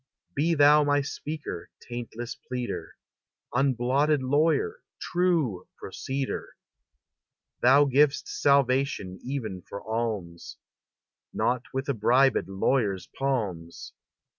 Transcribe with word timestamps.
Be 0.35 0.55
thou 0.55 0.83
my 0.83 1.01
speaker, 1.03 1.69
taintless 1.87 2.33
pleader, 2.33 2.95
Unblotted 3.53 4.23
lawyer, 4.23 4.81
true 4.99 5.67
proceeder! 5.79 6.57
Thou 7.61 7.85
giv'st 7.85 8.27
salvation 8.27 9.19
even 9.23 9.61
for 9.61 9.79
alms, 9.83 10.57
Not 11.31 11.65
with 11.71 11.87
a 11.87 11.93
bribed 11.93 12.47
lawyer's 12.49 13.09
palms. 13.15 13.93